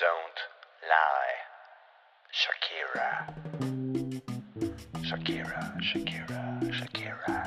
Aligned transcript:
Don't 0.00 0.38
lie. 0.90 1.36
Shakira. 2.40 3.08
Shakira, 5.08 5.60
Shakira, 5.88 6.40
Shakira. 6.78 7.38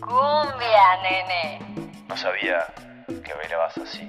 Cumbia, 0.00 0.86
nene. 1.02 1.42
No 2.08 2.16
sabía 2.16 2.66
que 3.06 3.34
bailabas 3.34 3.76
así. 3.78 4.08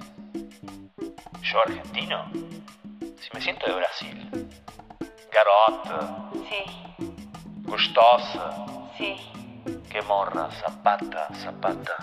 ¿Yo 1.42 1.60
argentino? 1.62 2.30
Si 3.20 3.30
me 3.34 3.42
siento 3.42 3.66
de 3.68 3.74
Brasil. 3.76 4.50
Garota, 5.32 6.30
Sí, 6.50 6.64
gustosa, 7.64 8.66
sí. 8.98 9.16
que 9.90 10.02
morra, 10.04 10.50
zapata, 10.52 11.28
zapata. 11.36 11.98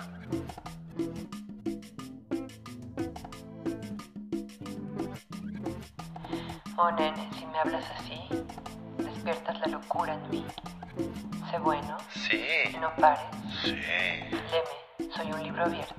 Oh, 6.77 6.89
nene, 6.91 7.29
si 7.37 7.45
me 7.45 7.57
hablas 7.59 7.83
así, 7.99 8.19
despiertas 8.97 9.59
la 9.59 9.67
locura 9.67 10.13
en 10.15 10.29
mí. 10.29 10.45
Sé 11.49 11.57
bueno, 11.59 11.97
Sí, 12.13 12.41
no 12.79 12.93
pares. 12.95 13.23
sí. 13.61 13.75
Léeme, 13.75 15.11
soy 15.13 15.31
un 15.31 15.43
libro 15.43 15.65
abierto. 15.65 15.95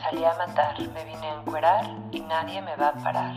Salí 0.00 0.24
a 0.24 0.34
matar, 0.34 0.78
me 0.80 1.04
vine 1.04 1.26
a 1.26 1.40
encuerar 1.40 1.84
y 2.10 2.20
nadie 2.20 2.60
me 2.62 2.76
va 2.76 2.88
a 2.88 2.92
parar. 2.94 3.34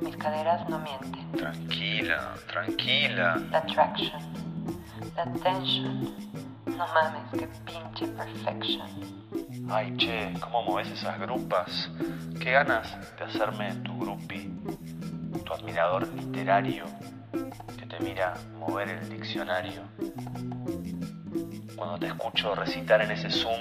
Mis 0.00 0.16
caderas 0.16 0.66
no 0.68 0.78
mienten. 0.78 1.30
Tranquila, 1.32 2.34
tranquila. 2.46 3.36
La 3.50 3.58
attraction, 3.58 4.20
la 5.16 5.24
tension. 5.42 6.14
No 6.80 6.86
mames, 6.94 7.20
qué 7.38 7.46
pinche 7.66 8.06
perfection. 8.06 8.88
Ay, 9.70 9.94
che, 9.98 10.32
¿cómo 10.40 10.62
moves 10.62 10.88
esas 10.88 11.20
grupas? 11.20 11.90
Qué 12.40 12.52
ganas 12.52 12.96
de 13.18 13.24
hacerme 13.26 13.74
tu 13.84 13.98
grupi, 13.98 14.50
tu 15.44 15.52
admirador 15.52 16.08
literario 16.08 16.86
que 17.76 17.84
te 17.84 18.00
mira 18.00 18.32
mover 18.58 18.88
el 18.88 19.10
diccionario. 19.10 19.82
Cuando 21.76 21.98
te 21.98 22.06
escucho 22.06 22.54
recitar 22.54 23.02
en 23.02 23.10
ese 23.10 23.28
Zoom, 23.28 23.60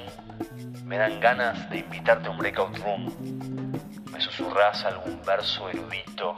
me 0.86 0.98
dan 0.98 1.20
ganas 1.20 1.70
de 1.70 1.80
invitarte 1.80 2.30
a 2.30 2.32
un 2.32 2.38
breakout 2.38 2.78
room. 2.78 3.12
Me 4.14 4.22
susurras 4.22 4.86
algún 4.86 5.22
verso 5.26 5.68
erudito, 5.68 6.38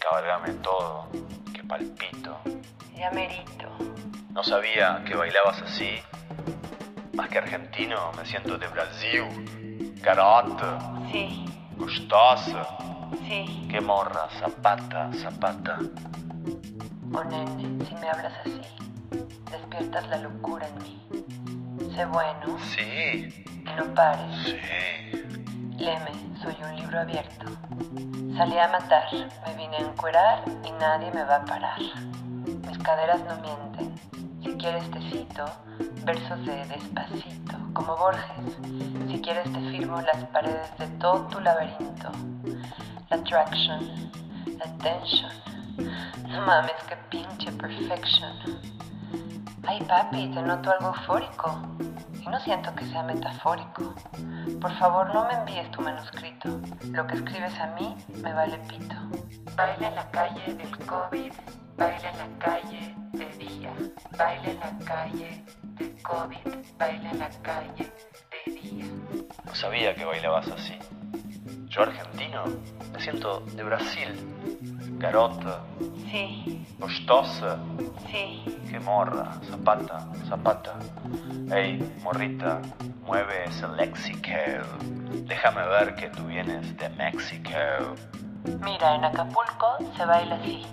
cabalgame 0.00 0.54
todo, 0.62 1.10
que 1.52 1.62
palpito. 1.64 2.38
Ya 2.96 3.10
merito. 3.10 3.52
No 4.32 4.42
sabía 4.42 5.02
que 5.04 5.14
bailabas 5.14 5.60
así. 5.62 5.90
Más 7.14 7.28
que 7.28 7.38
argentino, 7.38 8.12
me 8.16 8.24
siento 8.24 8.56
de 8.58 8.66
Brasil. 8.68 9.94
Garota, 10.02 10.78
Sí, 11.12 11.44
gustosa, 11.76 12.66
sí. 13.28 13.68
que 13.70 13.80
morra, 13.80 14.28
zapata, 14.40 15.10
zapata. 15.14 15.78
Oh, 17.14 17.22
nene, 17.24 17.84
si 17.86 17.94
me 17.96 18.08
hablas 18.08 18.32
así, 18.40 18.60
despiertas 19.50 20.08
la 20.08 20.16
locura 20.18 20.66
en 20.66 20.82
mí. 20.82 21.06
Sé 21.94 22.04
bueno 22.06 22.58
Sí, 22.74 23.44
y 23.46 23.70
no 23.76 23.94
pares. 23.94 24.34
sí. 24.44 24.56
Léeme, 25.76 26.10
soy 26.42 26.56
un 26.64 26.76
libro 26.76 27.00
abierto. 27.00 27.46
Salí 28.36 28.58
a 28.58 28.68
matar, 28.68 29.04
me 29.46 29.54
vine 29.54 29.76
a 29.76 29.80
encuerar 29.80 30.44
y 30.64 30.70
nadie 30.72 31.12
me 31.12 31.22
va 31.24 31.36
a 31.36 31.44
parar. 31.44 31.78
Mis 31.78 32.78
caderas 32.78 33.20
no 33.24 33.36
mienten. 33.40 33.94
Si 34.62 34.68
quieres 34.68 34.90
te 34.92 35.00
cito 35.10 35.44
versos 36.04 36.46
de 36.46 36.64
despacito, 36.66 37.56
como 37.72 37.96
Borges. 37.96 38.56
Si 39.08 39.20
quieres 39.20 39.52
te 39.52 39.58
firmo 39.72 40.00
las 40.00 40.24
paredes 40.26 40.78
de 40.78 40.86
todo 40.98 41.26
tu 41.26 41.40
laberinto. 41.40 42.12
La 43.10 43.16
attraction, 43.16 44.12
la 44.56 44.66
tension. 44.78 45.32
No 46.28 46.46
mames, 46.46 46.76
qué 46.88 46.94
pinche 47.10 47.50
perfection. 47.50 48.30
Ay 49.66 49.80
papi, 49.80 50.28
te 50.28 50.40
noto 50.40 50.70
algo 50.70 50.94
eufórico. 50.94 51.60
Y 52.24 52.28
no 52.28 52.38
siento 52.38 52.72
que 52.76 52.84
sea 52.86 53.02
metafórico. 53.02 53.92
Por 54.60 54.72
favor, 54.78 55.12
no 55.12 55.26
me 55.26 55.34
envíes 55.40 55.68
tu 55.72 55.82
manuscrito. 55.82 56.60
Lo 56.92 57.04
que 57.08 57.16
escribes 57.16 57.58
a 57.58 57.66
mí 57.74 57.96
me 58.22 58.32
vale 58.32 58.58
pito. 58.68 58.94
Baila 59.56 59.88
en 59.88 59.94
la 59.96 60.08
calle 60.12 60.54
del 60.54 60.86
COVID, 60.86 61.32
baila 61.76 62.10
en 62.10 62.18
la 62.18 62.38
calle 62.38 62.94
de 63.12 63.26
día, 63.38 63.61
baila 64.16 64.50
en 64.50 64.60
la 64.60 64.84
calle 64.84 65.44
del 65.78 66.02
COVID, 66.02 66.54
baila 66.78 67.10
en 67.10 67.18
la 67.18 67.30
calle 67.42 67.92
de 68.46 68.52
día. 68.52 68.84
No 69.44 69.54
sabía 69.54 69.94
que 69.94 70.04
bailabas 70.04 70.48
así. 70.48 70.78
Yo 71.68 71.82
argentino, 71.82 72.44
me 72.92 73.00
siento 73.00 73.40
de 73.40 73.62
Brasil. 73.62 74.08
Garota, 74.98 75.60
Sí, 76.12 76.64
gustosa, 76.78 77.58
sí, 78.10 78.44
que 78.70 78.78
morra, 78.80 79.32
zapata, 79.50 80.06
zapata. 80.28 80.74
Ey, 81.50 81.78
morrita, 82.02 82.60
mueve 83.06 83.44
ese 83.46 83.66
léxico. 83.68 84.28
Déjame 85.26 85.66
ver 85.68 85.94
que 85.96 86.08
tú 86.10 86.24
vienes 86.26 86.76
de 86.76 86.88
México. 86.90 87.50
Mira, 88.62 88.94
en 88.96 89.04
Acapulco 89.06 89.78
se 89.96 90.04
baila 90.04 90.34
así. 90.36 90.66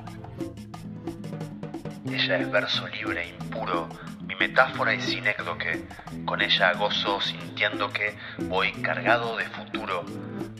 Ella 2.06 2.38
es 2.38 2.52
verso 2.52 2.88
libre 2.88 3.28
impuro, 3.28 3.90
mi 4.22 4.36
metáfora 4.36 4.94
y 4.94 5.02
sinécdoque. 5.02 5.86
Con 6.26 6.42
ella 6.42 6.74
gozo 6.74 7.20
sintiendo 7.22 7.92
que 7.92 8.16
voy 8.44 8.72
cargado 8.82 9.36
de 9.36 9.46
futuro, 9.46 10.06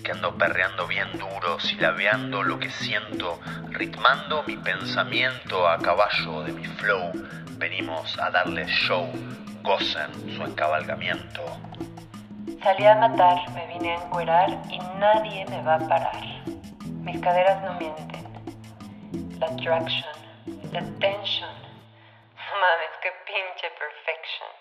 que 0.04 0.12
ando 0.12 0.38
perreando 0.38 0.88
bien 0.88 1.12
duro, 1.14 1.60
silabeando 1.60 2.44
lo 2.44 2.60
que 2.60 2.70
siento, 2.70 3.40
ritmando 3.70 4.44
mi 4.48 4.58
pensamiento 4.58 5.68
a 5.68 5.78
caballo 5.80 6.44
de 6.44 6.54
mi 6.54 6.66
flow. 6.66 7.12
Venimos 7.58 8.18
a 8.20 8.30
darle 8.32 8.66
show, 8.68 9.10
gocen 9.64 10.12
su 10.36 10.44
encabalgamiento. 10.44 11.42
Salí 12.64 12.86
a 12.86 12.96
matar, 12.96 13.38
me 13.54 13.68
vine 13.68 13.96
a 13.96 14.04
encuerar 14.04 14.62
y 14.70 14.80
nadie 15.00 15.46
me 15.50 15.62
va 15.62 15.76
a 15.76 15.80
parar. 15.80 16.18
Mis 17.02 17.20
caderas 17.22 17.64
no 17.64 17.74
mienten. 17.80 18.20
La 19.40 19.48
attraction, 19.48 20.19
la 20.74 20.82
tension. 21.00 21.48
No 21.48 22.60
mames, 22.60 22.98
qué 23.02 23.12
pinche 23.26 23.70
perfection. 23.78 24.59